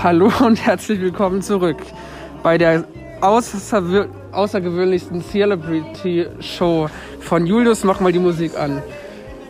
Hallo 0.00 0.30
und 0.44 0.64
herzlich 0.64 1.00
willkommen 1.00 1.42
zurück 1.42 1.78
bei 2.44 2.56
der 2.56 2.84
außerwir- 3.20 4.08
außergewöhnlichsten 4.30 5.22
Celebrity 5.22 6.26
Show 6.38 6.88
von 7.18 7.46
Julius. 7.46 7.82
Mach 7.82 7.98
mal 7.98 8.12
die 8.12 8.20
Musik 8.20 8.56
an. 8.56 8.80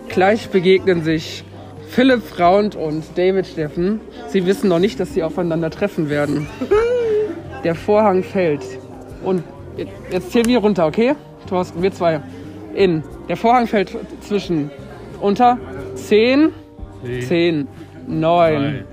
Gleich 0.08 0.48
begegnen 0.48 1.02
sich 1.02 1.44
Philipp 1.90 2.22
Fraunt 2.22 2.76
und 2.76 3.04
David 3.16 3.46
Steffen. 3.46 4.00
Sie 4.28 4.46
wissen 4.46 4.68
noch 4.68 4.78
nicht, 4.78 4.98
dass 5.00 5.12
sie 5.12 5.22
aufeinander 5.22 5.68
treffen 5.70 6.08
werden. 6.08 6.46
Der 7.64 7.74
Vorhang 7.74 8.22
fällt. 8.22 8.64
Und 9.22 9.42
jetzt 10.10 10.32
zählen 10.32 10.46
wir 10.46 10.60
runter, 10.60 10.86
okay? 10.86 11.14
Thorsten, 11.46 11.82
wir 11.82 11.92
zwei. 11.92 12.22
In. 12.74 13.02
Der 13.28 13.36
Vorhang 13.36 13.66
fällt 13.66 13.94
zwischen 14.20 14.70
unter 15.20 15.58
10, 15.94 16.52
10, 17.26 17.68
9, 18.06 18.84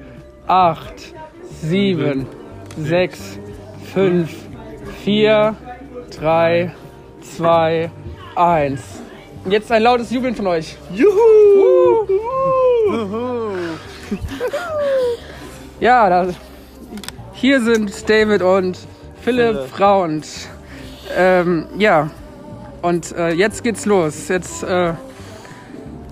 8, 0.48 1.14
7, 1.62 2.26
6, 2.78 3.40
5, 3.94 4.30
4, 5.04 5.56
3, 6.20 6.72
2, 7.22 7.92
1. 8.36 8.82
Und 9.44 9.52
jetzt 9.52 9.72
ein 9.72 9.84
lautes 9.84 10.12
Jubeln 10.12 10.36
von 10.36 10.48
euch. 10.48 10.78
Juhu! 10.94 12.08
Ja, 15.80 16.10
da, 16.10 16.28
hier 17.34 17.62
sind 17.62 18.10
David 18.10 18.42
und 18.42 18.78
Philipp 19.22 19.56
Philipp. 19.56 19.70
Frauend. 19.70 20.28
Ähm, 21.16 21.68
ja, 21.78 22.10
und 22.82 23.12
äh, 23.16 23.32
jetzt 23.34 23.64
geht's 23.64 23.86
los. 23.86 24.28
Jetzt, 24.30 24.64
äh, 24.64 24.94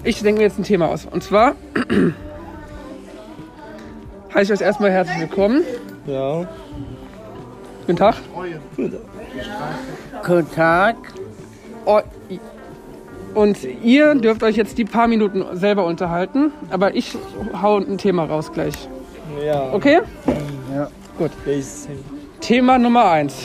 ich 0.04 0.22
denke 0.22 0.40
mir 0.40 0.48
jetzt 0.48 0.60
ein 0.60 0.64
Thema 0.64 0.90
aus. 0.90 1.06
Und 1.10 1.24
zwar 1.24 1.56
heiße 4.34 4.54
ich 4.54 4.60
euch 4.60 4.66
erstmal 4.66 4.92
herzlich 4.92 5.20
willkommen. 5.20 5.64
Ja. 6.06 6.46
Guten 7.82 7.98
Tag. 7.98 8.16
Guten 10.26 10.52
Tag. 10.56 10.96
Oh, 11.86 12.00
Und 13.36 13.58
ihr 13.84 14.16
dürft 14.16 14.44
euch 14.44 14.56
jetzt 14.56 14.78
die 14.78 14.86
paar 14.86 15.08
Minuten 15.08 15.44
selber 15.54 15.86
unterhalten, 15.86 16.52
aber 16.70 16.96
ich 16.96 17.18
hau 17.62 17.78
ein 17.78 17.98
Thema 17.98 18.26
raus 18.26 18.52
gleich. 18.54 18.74
Ja. 19.44 19.74
Okay? 19.74 20.00
Ja. 20.74 20.88
Welches 21.46 21.88
Thema 22.40 22.78
Nummer 22.78 23.06
eins. 23.12 23.36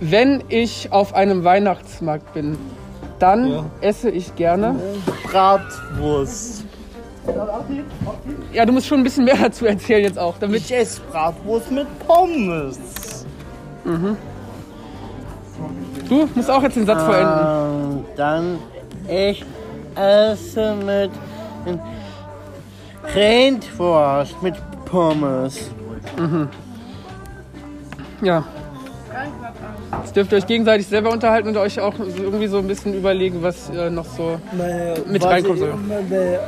Wenn 0.00 0.42
ich 0.48 0.92
auf 0.92 1.14
einem 1.14 1.44
Weihnachtsmarkt 1.44 2.32
bin, 2.32 2.56
dann 3.18 3.48
Ja. 3.48 3.64
esse 3.82 4.10
ich 4.10 4.34
gerne. 4.34 4.76
Bratwurst. 5.24 6.64
Ja, 8.52 8.66
du 8.66 8.72
musst 8.72 8.86
schon 8.86 9.00
ein 9.00 9.04
bisschen 9.04 9.24
mehr 9.24 9.36
dazu 9.42 9.66
erzählen 9.66 10.04
jetzt 10.04 10.18
auch, 10.18 10.34
damit. 10.38 10.62
Ich 10.62 10.74
esse 10.74 11.00
Bratwurst 11.10 11.70
mit 11.70 11.86
Pommes. 12.06 13.26
Du 16.08 16.28
musst 16.34 16.50
auch 16.50 16.62
jetzt 16.62 16.76
den 16.76 16.86
Satz 16.86 17.02
vollenden. 17.02 17.98
Ähm, 17.98 18.04
dann 18.16 18.58
ich 19.08 19.44
esse 19.94 20.74
mit 20.76 21.10
Rindwurst 23.14 24.42
mit 24.42 24.54
Pommes. 24.84 25.70
Ja. 28.22 28.44
Jetzt 30.02 30.16
dürft 30.16 30.32
ihr 30.32 30.38
euch 30.38 30.46
gegenseitig 30.46 30.86
selber 30.86 31.10
unterhalten 31.10 31.48
und 31.48 31.56
euch 31.56 31.80
auch 31.80 31.94
irgendwie 31.98 32.46
so 32.46 32.58
ein 32.58 32.66
bisschen 32.66 32.94
überlegen, 32.94 33.42
was 33.42 33.68
äh, 33.70 33.90
noch 33.90 34.06
so. 34.06 34.40
Mit 35.06 35.22
soll. 35.22 35.74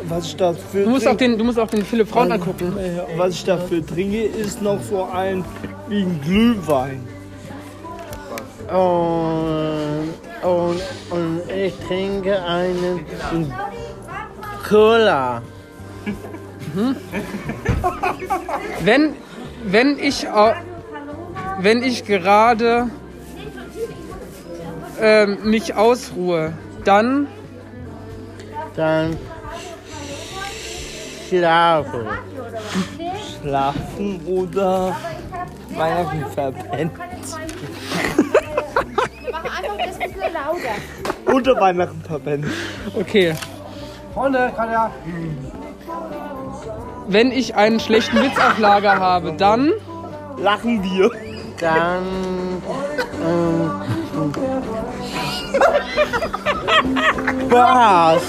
Was 0.09 0.27
ich 0.27 0.37
dafür 0.37 0.85
Du 0.85 0.91
musst 0.91 1.09
auch 1.09 1.17
den, 1.17 1.37
du 1.39 1.45
musst 1.45 1.59
auch 1.59 1.69
den 1.69 1.85
Philipp 1.85 2.09
Frauen 2.09 2.33
angucken. 2.33 2.75
was 3.17 3.35
ich 3.35 3.45
dafür 3.45 3.85
trinke, 3.85 4.23
ist 4.23 4.63
noch 4.63 4.81
so 4.83 5.05
ein 5.05 5.45
wie 5.89 6.03
ein 6.03 6.21
Glühwein. 6.23 7.01
Und, 8.73 10.49
und, 10.49 10.81
und 11.11 11.41
ich 11.55 11.75
trinke 11.87 12.43
einen 12.43 13.05
Cola. 14.69 15.43
Wenn, 18.83 19.15
wenn 19.65 19.99
ich, 19.99 20.27
wenn 21.61 21.83
ich 21.83 22.05
gerade 22.05 22.89
ähm, 25.03 25.39
mich 25.43 25.75
ausruhe, 25.75 26.53
dann 26.85 27.27
Dann 28.75 29.19
schlafe. 31.29 32.07
Schlafen 33.41 34.21
oder 34.27 34.97
Weihnachten 35.75 36.25
verpennt. 36.33 36.93
Mach 39.31 39.45
einfach 39.45 39.79
das 39.79 40.01
ein 40.01 40.13
bisschen 40.13 40.33
lauter. 40.33 41.35
Oder 41.35 41.61
Weihnachten 41.61 42.03
verpennt. 42.03 42.47
okay. 42.95 43.35
Wenn 47.09 47.33
ich 47.33 47.55
einen 47.55 47.81
schlechten 47.81 48.23
Witz 48.23 48.39
auf 48.39 48.59
Lager 48.59 48.99
habe, 48.99 49.33
dann 49.33 49.73
Lachen 50.39 50.83
wir. 50.83 51.11
Dann 51.61 52.03
Spaß. 57.49 58.23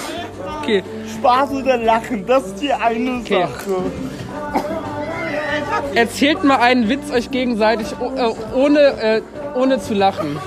okay. 0.62 0.84
Spaß 1.18 1.52
oder 1.52 1.78
Lachen, 1.78 2.26
das 2.26 2.48
ist 2.48 2.62
die 2.62 2.74
eine 2.74 3.20
Okay. 3.22 3.42
Sache. 3.48 3.76
Erzählt 5.96 6.44
mal 6.44 6.58
einen 6.58 6.90
Witz 6.90 7.12
euch 7.12 7.32
gegenseitig 7.32 7.88
äh, 7.94 8.56
ohne, 8.56 8.80
äh, 8.80 9.22
ohne 9.56 9.80
zu 9.80 9.94
lachen. 9.94 10.38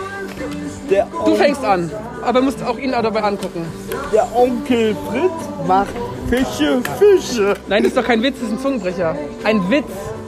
Du 1.25 1.35
fängst 1.35 1.65
an, 1.65 1.91
aber 2.23 2.41
musst 2.41 2.63
auch 2.65 2.79
ihn 2.79 2.95
auch 2.95 3.03
dabei 3.03 3.23
angucken. 3.23 3.67
der 4.13 4.27
Onkel 4.37 4.95
Fritz 5.11 5.67
macht 5.67 5.89
Fische, 6.29 6.81
Fische. 6.99 7.55
Nein, 7.69 7.83
das 7.83 7.89
ist 7.93 7.97
doch 7.97 8.05
kein 8.05 8.23
Witz, 8.23 8.37
das 8.41 8.49
ist 8.49 8.55
ein 8.55 8.61
Zungenbrecher. 8.61 9.17
Ein 9.45 9.69
Witz. 9.71 9.85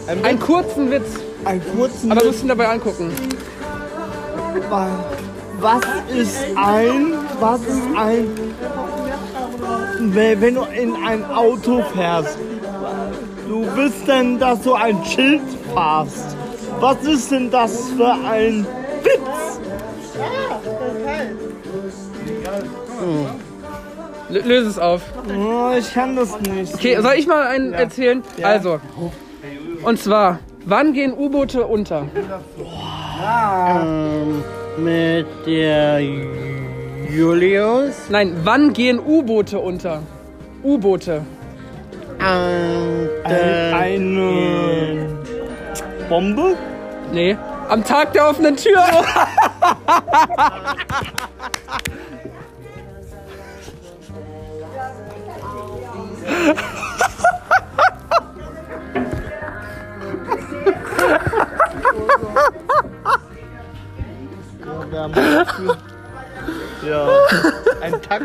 Ein 0.08 0.24
Einen 0.24 0.38
Witz? 0.38 0.46
kurzen 0.46 0.90
Witz. 0.90 1.06
Einen 1.44 1.62
kurzen 1.76 2.10
Aber 2.12 2.24
musst 2.24 2.42
ihn 2.42 2.48
dabei 2.48 2.68
angucken. 2.68 3.12
Was 5.60 5.82
ist 6.14 6.38
ein, 6.56 7.14
was 7.40 7.60
ist 7.62 7.82
ein, 7.96 8.28
wenn 10.14 10.54
du 10.54 10.62
in 10.62 10.94
ein 11.04 11.24
Auto 11.24 11.82
fährst, 11.94 12.38
du 13.48 13.66
bist 13.74 14.06
denn, 14.06 14.38
dass 14.38 14.62
du 14.62 14.74
ein 14.74 15.04
Schild 15.04 15.42
fährst. 15.74 16.36
Was 16.80 17.02
ist 17.02 17.32
denn 17.32 17.50
das 17.50 17.88
für 17.90 18.12
ein 18.12 18.64
Witz? 19.02 19.60
L 24.30 24.42
löse 24.42 24.68
es 24.68 24.78
auf. 24.78 25.02
Oh, 25.28 25.70
ich 25.76 25.92
kann 25.92 26.14
das 26.14 26.38
nicht. 26.40 26.74
Okay, 26.74 27.00
soll 27.00 27.14
ich 27.14 27.26
mal 27.26 27.46
einen 27.46 27.72
erzählen? 27.72 28.22
Ja. 28.36 28.48
Also, 28.48 28.80
und 29.82 29.98
zwar, 29.98 30.38
wann 30.66 30.92
gehen 30.92 31.14
U-Boote 31.14 31.66
unter? 31.66 32.06
ähm, 33.24 34.44
mit 34.82 35.26
der 35.46 36.00
Julius. 37.10 38.08
Nein, 38.08 38.34
wann 38.44 38.72
gehen 38.72 38.98
U-Boote 38.98 39.58
unter? 39.58 40.02
U-Boote. 40.62 41.24
Ein, 42.18 43.08
eine 43.74 45.08
Bombe? 46.08 46.56
Nee. 47.12 47.36
Am 47.68 47.84
Tag 47.84 48.12
der 48.14 48.28
offenen 48.28 48.56
Tür. 48.56 48.82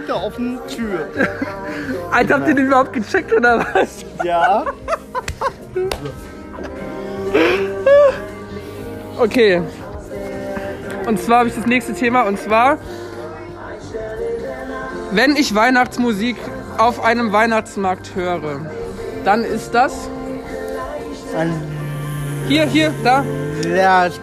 Der 0.08 0.24
offenen 0.24 0.60
Tür. 0.68 1.08
Alter, 2.12 2.36
habt 2.36 2.48
ihr 2.48 2.56
den 2.56 2.68
überhaupt 2.68 2.94
gecheckt 2.94 3.34
oder 3.34 3.66
was? 3.74 4.06
Ja. 4.24 4.66
Okay. 9.20 9.62
Und 11.06 11.20
zwar 11.20 11.40
habe 11.40 11.50
ich 11.50 11.56
das 11.56 11.66
nächste 11.66 11.94
Thema 11.94 12.24
und 12.24 12.40
zwar, 12.40 12.78
wenn 15.12 15.36
ich 15.36 15.54
Weihnachtsmusik 15.54 16.38
auf 16.78 17.04
einem 17.04 17.32
Weihnachtsmarkt 17.32 18.16
höre, 18.16 18.62
dann 19.24 19.44
ist 19.44 19.72
das 19.72 20.10
hier, 22.48 22.66
hier, 22.66 22.94
da. 23.04 23.24
Last, 23.66 24.22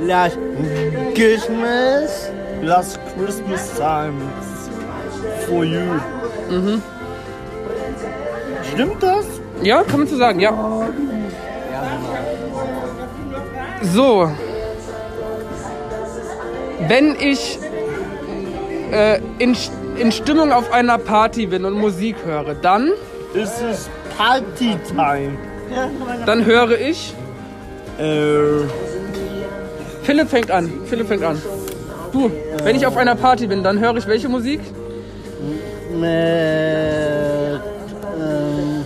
last 0.00 0.38
Christmas. 1.14 2.30
Last 2.62 2.98
Christmas 3.16 3.74
times 3.74 4.47
for 5.48 5.64
you. 5.64 5.80
Stimmt 8.72 9.02
das? 9.02 9.24
Ja, 9.62 9.82
kann 9.82 10.00
man 10.00 10.08
so 10.08 10.16
sagen, 10.16 10.40
ja. 10.40 10.52
So. 13.82 14.30
Wenn 16.86 17.16
ich 17.18 17.58
äh, 18.92 19.20
in, 19.38 19.56
in 19.96 20.12
Stimmung 20.12 20.52
auf 20.52 20.72
einer 20.72 20.98
Party 20.98 21.46
bin 21.46 21.64
und 21.64 21.74
Musik 21.74 22.16
höre, 22.24 22.54
dann, 22.54 22.92
Es 23.34 23.60
ist 23.60 23.90
Partytime. 24.16 25.36
dann 26.24 26.44
höre 26.44 26.78
ich. 26.80 27.14
Äh, 27.98 28.64
Philipp 30.02 30.28
fängt 30.30 30.50
an. 30.50 30.72
Philipp 30.86 31.08
fängt 31.08 31.24
an. 31.24 31.40
Du, 32.12 32.30
wenn 32.62 32.76
ich 32.76 32.86
auf 32.86 32.96
einer 32.96 33.14
Party 33.16 33.46
bin, 33.46 33.62
dann 33.62 33.78
höre 33.80 33.96
ich 33.96 34.06
welche 34.06 34.28
Musik? 34.28 34.60
Mit 35.98 37.60
ähm, 38.16 38.84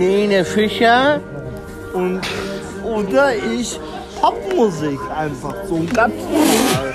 Helene 0.00 0.44
Fischer. 0.44 1.20
und 1.94 2.20
oder 2.84 3.36
ich 3.36 3.78
Popmusik 4.20 4.98
einfach 5.16 5.54
so 5.68 5.80
ganz 5.94 6.14
normal. 6.24 6.94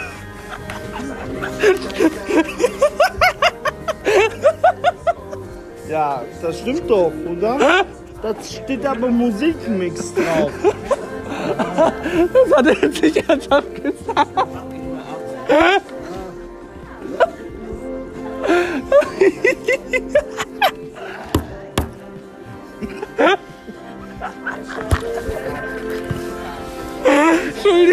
ja, 5.89 6.23
das 6.41 6.59
stimmt 6.59 6.89
doch, 6.89 7.13
oder? 7.29 7.85
Das 8.21 8.53
steht 8.53 8.85
aber 8.85 9.07
Musikmix 9.09 10.13
drauf. 10.13 10.51
Das 12.33 12.57
hat 12.57 12.67
er 12.67 12.73
jetzt 12.81 13.01
nicht 13.01 13.29
ernsthaft 13.29 13.75
gesagt. 13.75 14.06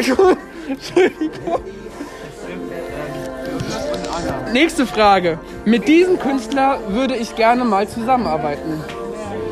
Entschuldigung. 0.04 0.36
Entschuldigung. 0.68 1.60
Nächste 4.52 4.86
Frage. 4.86 5.38
Mit 5.64 5.88
diesem 5.88 6.18
Künstler 6.18 6.78
würde 6.88 7.16
ich 7.16 7.34
gerne 7.34 7.64
mal 7.64 7.88
zusammenarbeiten. 7.88 8.82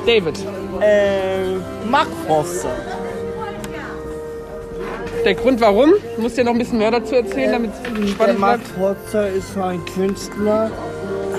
David, 0.06 0.38
Äh, 0.81 1.56
Mark 1.88 2.08
Foster. 2.26 2.70
der 5.25 5.34
Grund 5.34 5.60
warum? 5.60 5.93
Du 6.16 6.22
musst 6.22 6.37
dir 6.37 6.44
noch 6.44 6.52
ein 6.52 6.58
bisschen 6.58 6.78
mehr 6.78 6.90
dazu 6.90 7.14
erzählen, 7.14 7.52
damit 7.52 7.70
es 7.72 7.82
Der 8.00 8.06
spannend 8.08 8.38
Mark 8.40 8.60
bleibt. 8.76 8.96
Foster 9.05 9.28
ist 9.28 9.55
so 9.55 9.62
ein 9.62 9.81
Künstler, 9.94 10.70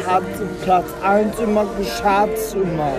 hat 0.08 0.24
Platz 0.64 0.86
1 1.04 1.40
immer 1.40 1.66
geschafft 1.78 2.56
immer. 2.56 2.94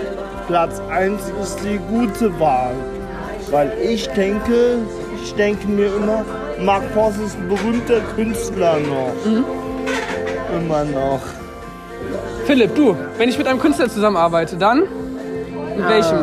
Platz 0.47 0.79
1 0.91 1.19
ist 1.41 1.57
die 1.63 1.79
gute 1.89 2.39
Wahl. 2.39 2.75
Weil 3.49 3.71
ich 3.81 4.07
denke, 4.09 4.79
ich 5.25 5.33
denke 5.33 5.67
mir 5.67 5.87
immer, 5.87 6.23
Mark 6.59 6.83
Foster 6.93 7.23
ist 7.23 7.35
ein 7.35 7.49
berühmter 7.49 7.99
Künstler 8.15 8.77
noch. 8.79 9.25
Mhm. 9.25 9.43
Immer 10.55 10.83
noch. 10.85 11.21
Philipp, 12.45 12.75
du, 12.75 12.95
wenn 13.17 13.29
ich 13.29 13.37
mit 13.37 13.47
einem 13.47 13.59
Künstler 13.59 13.89
zusammenarbeite, 13.89 14.55
dann? 14.55 14.81
Mit 14.81 15.89
welchem? 15.89 16.19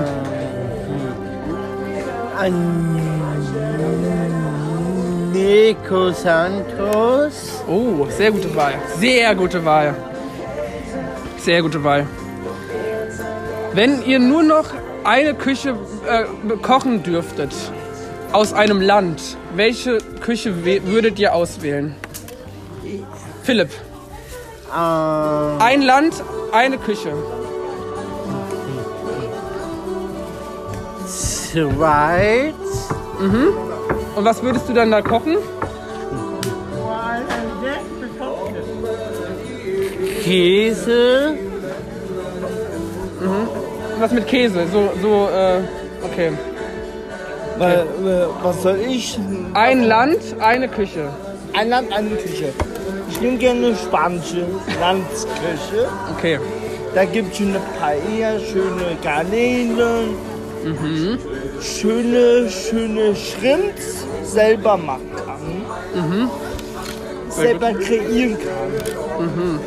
Nico 5.33 6.13
Santos. 6.13 7.65
Oh, 7.69 8.07
sehr 8.09 8.31
gute 8.31 8.55
Wahl. 8.55 8.75
Sehr 8.99 9.35
gute 9.35 9.65
Wahl. 9.65 9.97
Sehr 11.39 11.61
gute 11.61 11.83
Wahl. 11.83 12.07
Wenn 13.75 14.05
ihr 14.05 14.21
nur 14.21 14.45
noch 14.45 14.67
eine 15.03 15.35
Küche 15.35 15.71
äh, 16.09 16.57
kochen 16.59 17.03
dürftet 17.03 17.53
aus 18.33 18.53
einem 18.53 18.81
Land, 18.81 19.37
welche 19.55 19.99
Küche 20.21 20.65
würdet 20.65 21.19
ihr 21.19 21.35
auswählen? 21.35 21.95
Philipp, 23.43 23.71
Ähm, 24.75 25.59
ein 25.61 25.83
Land, 25.83 26.15
eine 26.53 26.79
Küche. 26.79 27.13
Schweiz. 31.53 32.55
Und 34.17 34.25
was 34.25 34.43
würdest 34.43 34.69
du 34.69 34.73
dann 34.73 34.91
da 34.91 35.03
kochen? 35.03 35.37
Käse. 40.23 41.35
Was 43.99 44.13
mit 44.13 44.27
Käse? 44.27 44.67
So, 44.73 44.91
so, 45.03 45.29
äh, 45.29 45.61
okay. 46.03 46.33
Weil, 47.63 47.81
äh, 47.81 48.27
was 48.43 48.63
soll 48.63 48.81
ich? 48.89 49.19
Ein 49.55 49.85
Land, 49.85 50.19
eine 50.41 50.69
Küche. 50.69 51.09
Ein 51.53 51.69
Land, 51.69 51.93
eine 51.93 52.11
Küche. 52.11 52.53
Ich 53.09 53.21
nehme 53.21 53.37
gerne 53.37 53.77
spanische 53.77 54.47
Landsküche. 54.81 55.89
Okay. 56.17 56.41
Da 56.95 57.05
gibt 57.05 57.33
es 57.33 57.39
schöne 57.39 57.61
Paella, 57.79 58.41
schöne 58.41 58.97
Garnelen, 59.03 60.17
schöne, 61.61 62.51
schöne 62.51 63.15
Shrimps 63.15 64.05
selber 64.25 64.77
machen 64.77 65.11
kann. 65.25 66.31
Selber 67.31 67.73
kreieren 67.75 68.37
kann. 68.39 69.61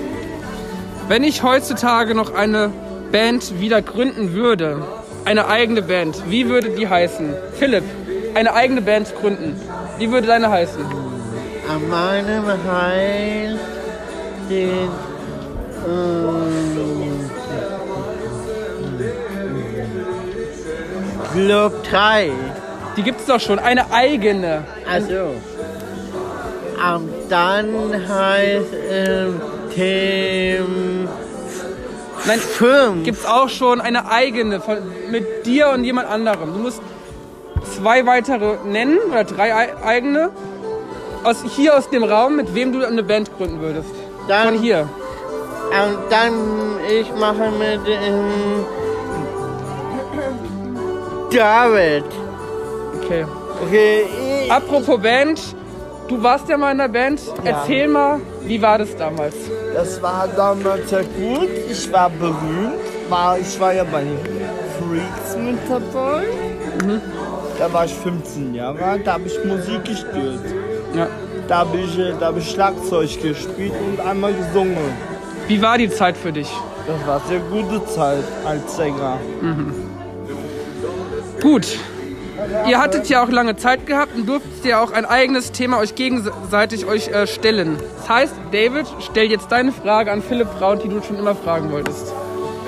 Wenn 1.07 1.23
ich 1.23 1.43
heutzutage 1.43 2.13
noch 2.13 2.33
eine 2.33 2.71
Band 3.11 3.59
wieder 3.59 3.81
gründen 3.81 4.33
würde, 4.33 4.81
eine 5.25 5.47
eigene 5.47 5.81
Band, 5.81 6.21
wie 6.29 6.47
würde 6.47 6.69
die 6.69 6.87
heißen? 6.87 7.33
Philipp, 7.59 7.83
eine 8.35 8.53
eigene 8.53 8.81
Band 8.81 9.13
gründen. 9.19 9.59
Wie 9.97 10.11
würde 10.11 10.27
deine 10.27 10.49
heißen? 10.49 10.85
An 11.67 11.89
meinem 11.89 12.45
Heil 12.71 13.59
den 14.49 14.89
ähm, 15.87 17.29
Club 21.33 21.83
3. 21.89 22.31
Die 22.95 23.03
gibt 23.03 23.19
es 23.19 23.25
doch 23.25 23.39
schon, 23.39 23.59
eine 23.59 23.91
eigene. 23.91 24.63
Also. 24.89 25.33
Ähm, 26.77 27.09
dann 27.29 28.07
heißt 28.07 28.73
ähm, 28.91 29.41
Team 29.73 31.07
Nein, 32.27 32.39
5. 32.39 33.03
gibt 33.03 33.19
es 33.19 33.25
auch 33.25 33.49
schon 33.49 33.81
eine 33.81 34.09
eigene 34.09 34.59
von, 34.59 34.77
mit 35.11 35.45
dir 35.45 35.69
und 35.69 35.83
jemand 35.83 36.09
anderem. 36.09 36.53
Du 36.53 36.59
musst 36.59 36.81
zwei 37.77 38.05
weitere 38.05 38.57
nennen 38.65 38.97
oder 39.11 39.23
drei 39.23 39.53
ei- 39.55 39.77
eigene 39.83 40.31
aus 41.23 41.37
hier 41.55 41.77
aus 41.77 41.89
dem 41.89 42.03
Raum, 42.03 42.35
mit 42.35 42.53
wem 42.55 42.71
du 42.73 42.85
eine 42.85 43.03
Band 43.03 43.35
gründen 43.37 43.61
würdest. 43.61 43.89
Dann- 44.27 44.47
Von 44.53 44.59
hier. 44.61 44.89
Und 45.71 45.97
dann 46.11 46.33
ich 46.89 47.11
mache 47.15 47.51
mit 47.51 47.81
ähm, 47.87 48.65
David. 51.31 52.03
Okay. 53.03 53.25
Okay, 53.63 54.05
Apropos 54.49 54.99
Band, 55.01 55.39
du 56.07 56.21
warst 56.21 56.49
ja 56.49 56.57
mal 56.57 56.71
in 56.71 56.77
der 56.77 56.87
Band. 56.87 57.21
Erzähl 57.43 57.87
mal, 57.87 58.21
wie 58.41 58.61
war 58.61 58.77
das 58.77 58.95
damals? 58.95 59.35
das 59.75 60.01
war 60.01 60.27
damals 60.35 60.89
sehr 60.89 61.03
gut. 61.03 61.49
Ich 61.69 61.91
war 61.91 62.09
berühmt. 62.09 62.79
War, 63.09 63.37
ich 63.37 63.59
war 63.59 63.73
ja 63.73 63.83
bei 63.83 64.03
den 64.03 64.17
Freaks 64.79 65.37
mit 65.37 65.59
dabei. 65.69 66.23
Da 67.59 67.71
war 67.71 67.85
ich 67.85 67.93
15 67.93 68.55
Jahre 68.55 68.83
alt, 68.83 69.05
da 69.05 69.13
habe 69.13 69.27
ich 69.27 69.43
Musik 69.45 69.85
gespielt. 69.85 70.41
Ja. 70.95 71.07
Da 71.47 71.59
habe 71.59 71.77
ich, 71.77 71.99
äh, 71.99 72.13
da 72.19 72.27
hab 72.27 72.37
ich 72.37 72.49
Schlagzeug 72.49 73.21
gespielt 73.21 73.73
und 73.87 73.99
einmal 73.99 74.33
gesungen. 74.33 74.77
Wie 75.47 75.61
war 75.61 75.77
die 75.77 75.89
Zeit 75.89 76.17
für 76.17 76.31
dich? 76.31 76.49
Das 76.87 77.07
war 77.07 77.21
sehr 77.27 77.39
gute 77.39 77.85
Zeit 77.85 78.23
als 78.45 78.75
Sänger. 78.75 79.19
Gut. 81.41 81.77
Ihr 82.67 82.79
hattet 82.79 83.07
ja 83.09 83.23
auch 83.23 83.29
lange 83.29 83.55
Zeit 83.55 83.85
gehabt 83.85 84.15
und 84.15 84.27
durftet 84.27 84.65
ja 84.65 84.83
auch 84.83 84.91
ein 84.91 85.05
eigenes 85.05 85.51
Thema 85.51 85.79
euch 85.79 85.95
gegenseitig 85.95 86.85
euch 86.85 87.07
äh, 87.09 87.27
stellen. 87.27 87.77
Das 87.97 88.09
heißt, 88.09 88.35
David, 88.51 88.85
stell 88.99 89.29
jetzt 89.29 89.51
deine 89.51 89.71
Frage 89.71 90.11
an 90.11 90.21
Philipp 90.21 90.47
Braun, 90.59 90.79
die 90.83 90.89
du 90.89 91.01
schon 91.01 91.17
immer 91.17 91.35
fragen 91.35 91.71
wolltest. 91.71 92.13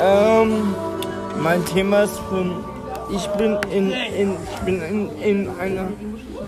Ähm, 0.01 0.74
mein 1.41 1.63
Thema 1.65 2.03
ist 2.03 2.17
von, 2.29 2.63
ich 3.13 3.25
bin 3.29 3.57
in, 3.72 3.91
in, 3.91 4.34
ich 4.53 4.60
bin 4.65 4.81
in, 4.81 5.22
in 5.22 5.50
einer 5.60 5.88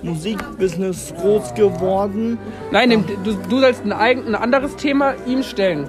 Musikbusiness 0.04 1.14
groß 1.20 1.54
geworden. 1.56 2.38
Nein, 2.72 3.04
du, 3.24 3.34
du 3.34 3.60
sollst 3.60 3.84
ein, 3.86 3.94
eigen, 3.94 4.28
ein 4.28 4.36
anderes 4.36 4.76
Thema 4.76 5.14
ihm 5.26 5.44
stellen. 5.44 5.88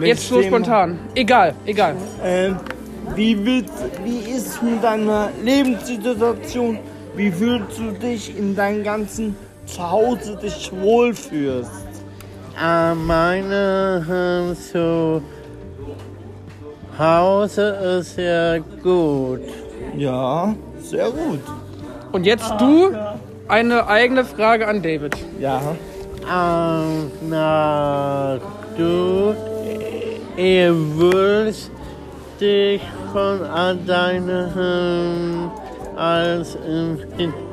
Jetzt 0.00 0.28
so 0.28 0.36
Welches 0.36 0.44
Thema? 0.44 0.44
spontan. 0.44 0.98
Egal, 1.14 1.54
egal. 1.66 1.94
Ähm, 2.22 2.56
wie, 3.14 3.44
willst, 3.44 3.72
wie 4.04 4.18
ist 4.30 4.62
mit 4.62 4.82
deiner 4.82 5.30
Lebenssituation? 5.42 6.78
Wie 7.14 7.30
fühlst 7.30 7.78
du 7.78 7.90
dich 7.92 8.36
in 8.36 8.56
deinem 8.56 8.82
ganzen 8.82 9.36
Zuhause 9.66 10.36
dich 10.36 10.70
wohlfühlst? 10.72 11.70
Äh, 12.60 12.94
meine 12.94 14.52
äh, 14.52 14.54
zu 14.54 15.22
Hause 16.98 17.98
ist 17.98 18.14
sehr 18.14 18.60
gut. 18.82 19.40
Ja, 19.96 20.54
sehr 20.82 21.10
gut. 21.10 21.40
Und 22.12 22.24
jetzt 22.24 22.50
du 22.58 22.90
eine 23.48 23.86
eigene 23.88 24.24
Frage 24.24 24.68
an 24.68 24.82
David. 24.82 25.16
Ja. 25.40 25.60
Ähm, 26.22 27.10
na, 27.28 28.38
du, 28.76 29.34
ihr 30.36 30.74
willst 30.96 31.70
dich 32.40 32.82
von 33.12 33.42
all 33.44 33.76
deinen 33.76 35.50
als 35.96 36.56
in, 36.66 36.98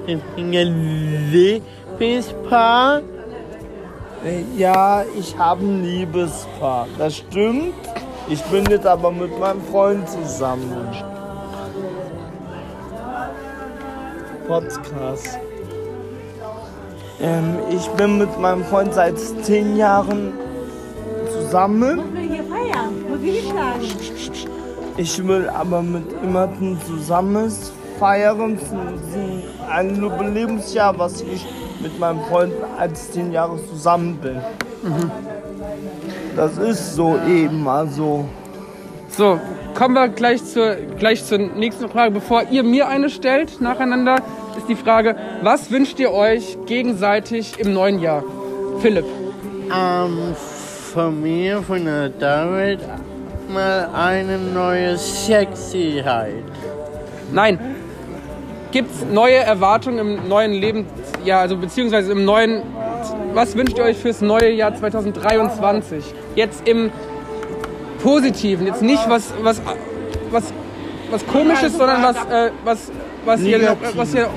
in, 0.05 0.21
in 0.53 1.31
Liebespaar? 1.31 3.01
Ja, 4.57 5.03
ich 5.17 5.37
habe 5.37 5.63
ein 5.63 5.83
Liebespaar. 5.83 6.87
Das 6.97 7.17
stimmt. 7.17 7.73
Ich 8.27 8.41
bin 8.43 8.65
jetzt 8.69 8.85
aber 8.85 9.11
mit 9.11 9.39
meinem 9.39 9.61
Freund 9.61 10.07
zusammen. 10.09 10.87
Podcast. 14.47 15.39
Ähm, 17.21 17.57
ich 17.69 17.87
bin 17.89 18.17
mit 18.17 18.39
meinem 18.39 18.63
Freund 18.65 18.93
seit 18.93 19.17
zehn 19.19 19.77
Jahren 19.77 20.33
zusammen. 21.31 22.01
hier 22.15 22.43
feiern. 22.43 22.93
Muss 23.09 23.21
ich 23.21 23.43
sagen. 23.47 24.38
Ich 24.99 25.25
will 25.25 25.47
aber 25.47 25.81
mit 25.81 26.11
jemandem 26.21 26.77
zusammen 26.85 27.49
feiern. 27.97 28.55
Es 28.55 28.63
ist 28.63 28.73
ein 29.71 29.95
Jubiläumsjahr, 29.95 30.99
was 30.99 31.21
ich 31.21 31.45
mit 31.81 31.97
meinem 31.97 32.19
Freund 32.23 32.51
als 32.77 33.09
zehn 33.13 33.31
Jahre 33.31 33.57
zusammen 33.65 34.17
bin. 34.17 34.41
Das 36.35 36.57
ist 36.57 36.95
so 36.95 37.17
eben, 37.25 37.65
also. 37.65 38.25
So, 39.07 39.39
kommen 39.73 39.93
wir 39.93 40.09
gleich 40.09 40.43
zur, 40.43 40.75
gleich 40.75 41.23
zur 41.23 41.37
nächsten 41.37 41.87
Frage. 41.87 42.11
Bevor 42.11 42.43
ihr 42.51 42.63
mir 42.63 42.89
eine 42.89 43.09
stellt, 43.09 43.61
nacheinander, 43.61 44.17
ist 44.57 44.67
die 44.67 44.75
Frage, 44.75 45.15
was 45.41 45.71
wünscht 45.71 45.97
ihr 46.01 46.11
euch 46.11 46.57
gegenseitig 46.65 47.57
im 47.57 47.71
neuen 47.71 47.99
Jahr? 47.99 48.21
Philipp. 48.81 49.05
Ähm, 49.73 50.35
von 50.93 51.21
mir, 51.21 51.61
von 51.61 51.85
der 51.85 52.09
David, 52.09 52.81
mal 53.49 53.89
eine 53.93 54.37
neue 54.37 54.97
Sexyheit. 54.97 56.43
Nein. 57.31 57.59
Gibt 58.71 58.91
es 58.93 59.03
neue 59.03 59.37
Erwartungen 59.37 59.97
im 59.97 60.27
neuen 60.27 60.53
Lebensjahr, 60.53 61.41
also 61.41 61.57
beziehungsweise 61.57 62.11
im 62.11 62.23
neuen, 62.23 62.61
was 63.33 63.55
wünscht 63.55 63.77
ihr 63.79 63.83
euch 63.83 63.97
fürs 63.97 64.21
neue 64.21 64.51
Jahr 64.51 64.75
2023? 64.75 66.03
Jetzt 66.35 66.67
im 66.67 66.91
Positiven, 68.03 68.67
jetzt 68.67 68.83
nicht 68.83 69.09
was, 69.09 69.33
was, 69.41 69.59
was, 70.29 70.53
was 71.09 71.25
komisches, 71.25 71.75
sondern 71.75 72.03
was, 72.03 72.15
äh, 72.25 72.51
was, 72.63 72.91
was 73.25 73.41
ihr, 73.41 73.59
noch, 73.59 73.77
was 73.95 74.13
ihr, 74.13 74.29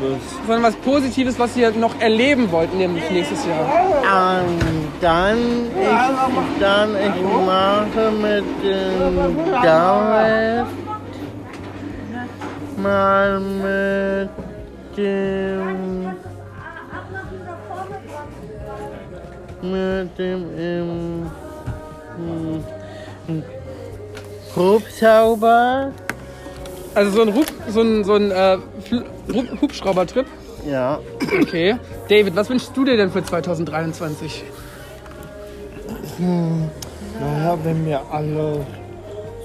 sondern 0.46 0.62
was 0.62 0.74
Positives, 0.76 1.38
was 1.38 1.56
ihr 1.56 1.70
noch 1.72 2.00
erleben 2.00 2.50
wollt, 2.50 2.74
nämlich 2.74 3.08
nächstes 3.10 3.46
Jahr. 3.46 4.40
Ähm, 4.40 4.58
dann, 5.00 5.38
ich, 5.80 6.60
dann, 6.60 6.90
ich 6.96 7.22
mache 7.46 8.10
mit 8.10 8.44
dem 8.62 9.62
David 9.62 10.66
mal 12.82 13.38
mit 13.40 14.30
dem 14.96 16.12
mit 19.62 20.18
dem 20.18 20.44
ähm, 20.58 21.30
hm, 23.26 23.44
Hubschrauber. 24.56 25.92
Also 26.94 27.10
so 27.10 27.22
ein, 27.22 27.34
Hub, 27.34 27.46
so 27.68 27.80
ein, 27.80 28.04
so 28.04 28.14
ein 28.14 28.30
äh, 28.30 28.58
Hubschraubertrip. 29.60 30.26
Ja. 30.70 30.98
Okay. 31.40 31.76
David, 32.08 32.36
was 32.36 32.48
wünschst 32.50 32.76
du 32.76 32.84
dir 32.84 32.96
denn 32.96 33.10
für 33.10 33.24
2023? 33.24 34.44
Naja, 36.18 37.58
wenn 37.64 37.86
wir 37.86 38.00
alle 38.10 38.66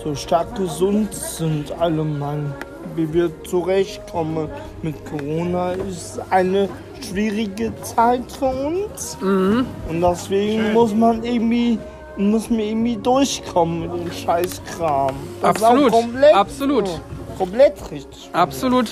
so 0.03 0.13
stark 0.15 0.55
gesund 0.55 1.13
sind, 1.13 1.71
alle 1.79 2.03
Mann, 2.03 2.53
wie 2.95 3.11
wir 3.13 3.31
zurechtkommen 3.43 4.49
mit 4.81 4.95
Corona, 5.05 5.71
ist 5.71 6.19
eine 6.29 6.69
schwierige 7.01 7.71
Zeit 7.81 8.31
für 8.31 8.45
uns. 8.45 9.17
Und 9.21 10.01
deswegen 10.01 10.73
muss 10.73 10.93
man 10.93 11.23
irgendwie, 11.23 11.79
muss 12.17 12.49
man 12.49 12.59
irgendwie 12.59 12.97
durchkommen 12.97 13.81
mit 13.81 13.91
dem 13.91 14.11
Scheißkram. 14.11 15.15
Das 15.41 15.57
ist 15.57 15.63
auch 15.63 15.69
Absolut. 15.71 15.91
komplett, 15.91 16.35
Absolut. 16.35 17.01
Komplett 17.37 17.73
richtig. 17.91 18.29
Absolut. 18.33 18.91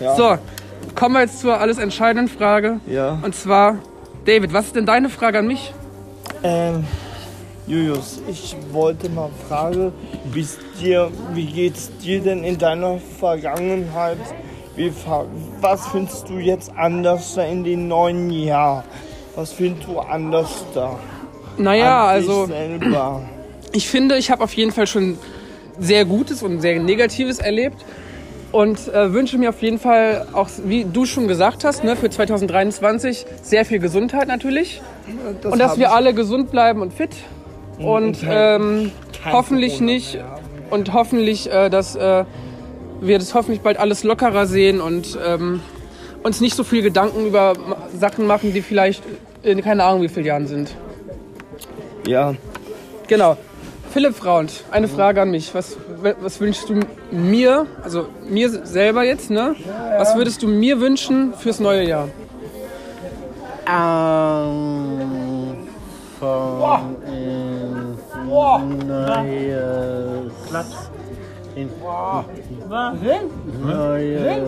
Ja. 0.00 0.14
So, 0.14 0.38
kommen 0.94 1.14
wir 1.14 1.22
jetzt 1.22 1.40
zur 1.40 1.58
alles 1.58 1.78
entscheidenden 1.78 2.28
Frage. 2.28 2.80
Ja. 2.86 3.18
Und 3.22 3.34
zwar, 3.34 3.78
David, 4.24 4.52
was 4.52 4.66
ist 4.66 4.76
denn 4.76 4.86
deine 4.86 5.08
Frage 5.08 5.38
an 5.38 5.46
mich? 5.46 5.72
Ähm, 6.42 6.84
Julius, 7.66 8.20
ich 8.28 8.56
wollte 8.70 9.08
mal 9.08 9.30
fragen, 9.48 9.92
wie's 10.32 10.58
dir, 10.80 11.10
wie 11.34 11.46
geht's 11.46 11.90
dir 11.98 12.20
denn 12.20 12.44
in 12.44 12.58
deiner 12.58 12.98
Vergangenheit? 13.18 14.18
Wie, 14.76 14.92
was 15.60 15.86
findest 15.88 16.28
du 16.28 16.34
jetzt 16.34 16.70
anders 16.76 17.34
da 17.34 17.42
in 17.42 17.64
den 17.64 17.88
neuen 17.88 18.30
Jahr? 18.30 18.84
Was 19.34 19.52
findest 19.52 19.88
du 19.88 19.98
anders 19.98 20.64
da? 20.74 20.98
Naja, 21.58 22.04
also 22.06 22.46
selber? 22.46 23.22
ich 23.72 23.88
finde, 23.88 24.16
ich 24.16 24.30
habe 24.30 24.44
auf 24.44 24.52
jeden 24.52 24.72
Fall 24.72 24.86
schon 24.86 25.18
sehr 25.78 26.04
Gutes 26.04 26.42
und 26.42 26.60
sehr 26.60 26.78
Negatives 26.80 27.38
erlebt. 27.38 27.84
Und 28.52 28.88
äh, 28.88 29.12
wünsche 29.12 29.36
mir 29.38 29.50
auf 29.50 29.60
jeden 29.60 29.78
Fall 29.78 30.26
auch, 30.32 30.48
wie 30.64 30.84
du 30.84 31.04
schon 31.04 31.28
gesagt 31.28 31.64
hast, 31.64 31.84
ne, 31.84 31.96
für 31.96 32.08
2023 32.08 33.26
sehr 33.42 33.64
viel 33.64 33.80
Gesundheit 33.80 34.28
natürlich. 34.28 34.80
und 35.44 35.58
dass 35.58 35.76
wir 35.78 35.86
ich- 35.86 35.92
alle 35.92 36.14
gesund 36.14 36.50
bleiben 36.50 36.80
und 36.80 36.92
fit. 36.92 37.10
Und 37.78 37.86
und 37.86 38.18
ähm, 38.26 38.92
hoffentlich 39.30 39.74
Corona 39.74 39.92
nicht. 39.92 40.18
Und 40.70 40.92
hoffentlich, 40.94 41.50
äh, 41.52 41.68
dass 41.68 41.94
äh, 41.96 42.24
wir 43.00 43.18
das 43.18 43.34
hoffentlich 43.34 43.60
bald 43.60 43.78
alles 43.78 44.02
lockerer 44.04 44.46
sehen 44.46 44.80
und 44.80 45.18
ähm, 45.26 45.60
uns 46.22 46.40
nicht 46.40 46.54
so 46.56 46.64
viel 46.64 46.82
Gedanken 46.82 47.26
über 47.26 47.52
Sachen 47.98 48.26
machen, 48.26 48.52
die 48.54 48.62
vielleicht 48.62 49.02
in 49.42 49.60
keine 49.62 49.84
Ahnung 49.84 50.02
wie 50.02 50.08
vielen 50.08 50.26
Jahren 50.26 50.46
sind. 50.46 50.70
Ja, 52.06 52.34
Genau. 53.08 53.36
Philipp 53.96 54.14
Fraunt, 54.14 54.62
eine 54.70 54.88
Frage 54.88 55.22
an 55.22 55.30
mich. 55.30 55.54
Was, 55.54 55.74
was 56.20 56.38
wünschst 56.38 56.68
du 56.68 56.80
mir, 57.10 57.66
also 57.82 58.08
mir 58.28 58.50
selber 58.66 59.04
jetzt, 59.04 59.30
ne? 59.30 59.56
Was 59.96 60.14
würdest 60.14 60.42
du 60.42 60.48
mir 60.48 60.80
wünschen 60.80 61.32
fürs 61.32 61.60
neue 61.60 61.88
Jahr? 61.88 62.08
Ähm, 63.66 65.66
von 66.20 66.96
ähm, 67.10 67.96
neues. 68.28 70.30
In, 71.54 71.70
neues. 73.64 74.38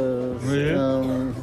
Ähm, 0.52 1.34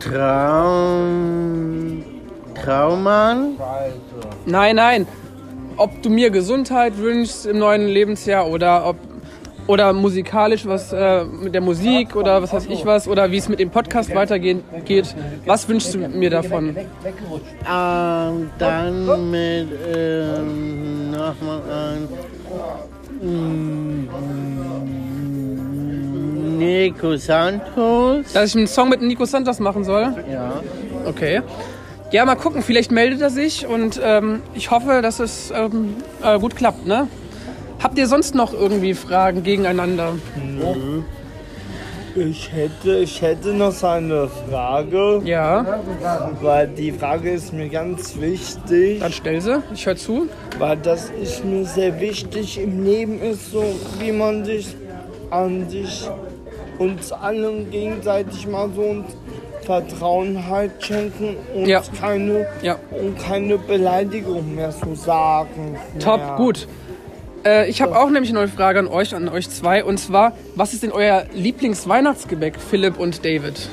Traum. 0.00 2.13
Traummann? 2.54 3.56
Nein, 4.46 4.76
nein. 4.76 5.06
Ob 5.76 6.02
du 6.02 6.10
mir 6.10 6.30
Gesundheit 6.30 6.96
wünschst 6.98 7.46
im 7.46 7.58
neuen 7.58 7.88
Lebensjahr 7.88 8.48
oder 8.48 8.86
ob 8.86 8.96
oder 9.66 9.92
musikalisch 9.94 10.66
was 10.66 10.92
äh, 10.92 11.24
mit 11.24 11.54
der 11.54 11.62
Musik 11.62 12.16
oder 12.16 12.42
was 12.42 12.52
weiß 12.52 12.66
ich 12.66 12.84
was 12.84 13.08
oder 13.08 13.30
wie 13.30 13.38
es 13.38 13.48
mit 13.48 13.60
dem 13.60 13.70
Podcast 13.70 14.14
weitergeht. 14.14 14.62
Geht. 14.84 15.14
Was 15.46 15.68
wünschst 15.68 15.94
du 15.94 15.98
mir 15.98 16.30
davon? 16.30 16.76
Ähm, 16.76 18.50
dann 18.58 19.30
mit 19.30 19.68
ähm, 19.94 21.10
nochmal 21.10 21.62
ein 21.70 22.08
Nico 26.58 27.16
Santos. 27.16 28.32
Dass 28.32 28.50
ich 28.50 28.56
einen 28.56 28.66
Song 28.66 28.90
mit 28.90 29.00
Nico 29.00 29.24
Santos 29.24 29.60
machen 29.60 29.84
soll? 29.84 30.14
Ja. 30.30 30.62
Okay. 31.06 31.40
Ja, 32.14 32.24
mal 32.24 32.36
gucken, 32.36 32.62
vielleicht 32.62 32.92
meldet 32.92 33.22
er 33.22 33.30
sich 33.30 33.66
und 33.66 34.00
ähm, 34.00 34.40
ich 34.54 34.70
hoffe, 34.70 35.02
dass 35.02 35.18
es 35.18 35.52
ähm, 35.52 35.96
äh, 36.22 36.38
gut 36.38 36.54
klappt, 36.54 36.86
ne? 36.86 37.08
Habt 37.82 37.98
ihr 37.98 38.06
sonst 38.06 38.36
noch 38.36 38.52
irgendwie 38.52 38.94
Fragen 38.94 39.42
gegeneinander? 39.42 40.12
ich 42.14 42.52
hätte, 42.52 42.98
ich 42.98 43.20
hätte 43.20 43.52
noch 43.52 43.72
so 43.72 43.88
eine 43.88 44.28
Frage, 44.48 45.22
Ja, 45.24 45.80
weil 46.40 46.68
die 46.68 46.92
Frage 46.92 47.30
ist 47.32 47.52
mir 47.52 47.68
ganz 47.68 48.16
wichtig. 48.20 49.00
dann 49.00 49.10
stell 49.12 49.40
sie. 49.40 49.60
Ich 49.74 49.84
höre 49.84 49.96
zu. 49.96 50.28
Weil 50.60 50.76
das 50.76 51.10
ist 51.20 51.44
mir 51.44 51.64
sehr 51.64 52.00
wichtig 52.00 52.60
im 52.62 52.84
Leben 52.84 53.20
ist 53.20 53.50
so, 53.50 53.64
wie 53.98 54.12
man 54.12 54.44
sich 54.44 54.76
an 55.30 55.68
sich 55.68 56.08
uns 56.78 57.10
allen 57.10 57.68
gegenseitig 57.72 58.46
mal 58.46 58.68
so 58.72 59.02
Vertrauen 59.64 60.48
halt 60.48 60.72
schenken 60.84 61.36
und 61.54 61.66
Ja. 61.66 61.82
keine 62.00 62.46
Ja. 62.62 62.76
und 62.90 63.18
keine 63.18 63.58
Beleidigung 63.58 64.54
mehr 64.54 64.70
zu 64.70 64.94
sagen. 64.94 65.76
Top, 65.98 66.20
mehr. 66.20 66.36
gut. 66.36 66.68
Äh, 67.44 67.68
ich 67.68 67.82
habe 67.82 67.98
auch 67.98 68.08
nämlich 68.10 68.30
eine 68.30 68.38
neue 68.40 68.48
Frage 68.48 68.78
an 68.78 68.86
euch, 68.88 69.14
an 69.14 69.28
euch 69.28 69.50
zwei. 69.50 69.84
Und 69.84 69.98
zwar, 69.98 70.32
was 70.54 70.72
ist 70.72 70.82
denn 70.82 70.92
euer 70.92 71.24
Lieblingsweihnachtsgebäck, 71.34 72.54
Philipp 72.58 72.98
und 72.98 73.24
David? 73.24 73.68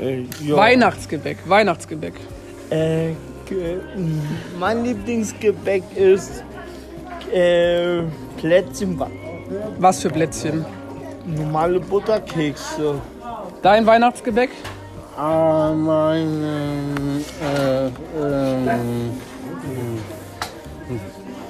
Äh. 0.00 0.24
Weihnachtsgebäck, 0.50 1.38
Weihnachtsgebäck. 1.46 2.14
Äh, 2.70 3.08
ge- 3.48 3.78
mein 4.58 4.84
Lieblingsgebäck 4.84 5.82
ist 5.96 6.44
äh, 7.32 8.02
Plätzchen, 8.38 9.00
Was 9.78 10.00
für 10.02 10.10
Plätzchen? 10.10 10.64
normale 11.26 11.80
Butterkekse. 11.80 12.94
Dein 13.62 13.84
Weihnachtsgebäck? 13.86 14.50
Ah, 15.20 15.72
meine, 15.74 17.24
äh, 17.42 17.86
ähm, 18.16 19.10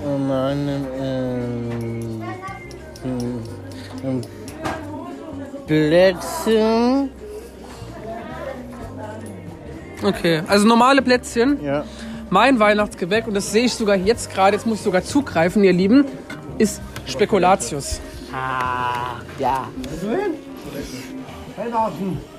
äh, 0.02 0.18
meine, 0.26 0.80
ähm, 0.98 2.22
ähm, 4.02 4.22
Plätzchen, 5.66 7.10
Okay, 10.02 10.42
also 10.46 10.66
normale 10.66 11.02
Plätzchen. 11.02 11.62
ja, 11.62 11.84
Mein 12.30 12.58
Weihnachtsgebäck, 12.58 13.26
und 13.26 13.34
das 13.34 13.52
sehe 13.52 13.66
ich 13.66 13.74
sogar 13.74 13.96
jetzt 13.96 14.32
gerade, 14.32 14.56
jetzt 14.56 14.64
muss 14.64 14.78
ich 14.78 14.84
sogar 14.84 15.04
zugreifen, 15.04 15.62
ihr 15.62 15.74
Lieben, 15.74 16.06
ist 16.56 16.80
Spekulatius. 17.04 18.00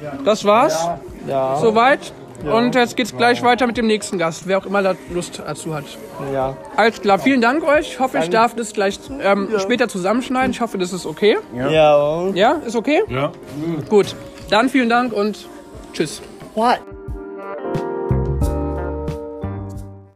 Ja. 0.01 0.13
Das 0.25 0.43
war's. 0.45 0.87
Ja. 1.29 1.57
Soweit. 1.57 2.13
Und 2.43 2.73
jetzt 2.73 2.95
geht's 2.95 3.15
gleich 3.15 3.43
weiter 3.43 3.67
mit 3.67 3.75
dem 3.75 3.87
nächsten 3.87 4.17
Gast, 4.17 4.47
wer 4.47 4.59
auch 4.59 4.65
immer 4.65 4.81
da 4.81 4.95
Lust 5.13 5.41
dazu 5.45 5.75
hat. 5.75 5.83
Ja. 6.33 6.55
Alles 6.77 7.01
klar, 7.01 7.19
vielen 7.19 7.41
Dank 7.41 7.67
euch. 7.67 7.91
Ich 7.93 7.99
hoffe, 7.99 8.17
ich 8.19 8.29
darf 8.29 8.55
das 8.55 8.71
gleich 8.71 8.97
ähm, 9.21 9.49
später 9.57 9.89
zusammenschneiden. 9.89 10.51
Ich 10.51 10.61
hoffe, 10.61 10.77
das 10.77 10.93
ist 10.93 11.05
okay. 11.05 11.37
Ja. 11.53 12.29
Ja, 12.33 12.53
ist 12.65 12.77
okay? 12.77 13.03
Ja. 13.09 13.31
Gut, 13.89 14.15
dann 14.49 14.69
vielen 14.69 14.89
Dank 14.89 15.11
und 15.11 15.47
tschüss. 15.93 16.21
What? 16.55 16.79